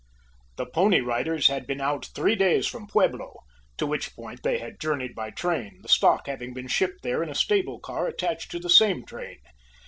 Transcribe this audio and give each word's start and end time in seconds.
The 0.55 0.65
Pony 0.65 0.99
Riders 0.99 1.45
had 1.47 1.67
been 1.67 1.79
out 1.79 2.07
three 2.15 2.35
days 2.35 2.65
from 2.65 2.87
Pueblo, 2.87 3.41
to 3.77 3.85
which 3.85 4.15
point 4.15 4.41
they 4.41 4.57
had 4.57 4.79
journeyed 4.79 5.13
by 5.13 5.29
train, 5.29 5.77
the 5.83 5.89
stock 5.89 6.25
having 6.25 6.55
been 6.55 6.67
shipped 6.67 7.03
there 7.03 7.21
in 7.21 7.29
a 7.29 7.35
stable 7.35 7.79
car 7.79 8.07
attached 8.07 8.49
to 8.49 8.59
the 8.59 8.67
same 8.67 9.05
train. 9.05 9.37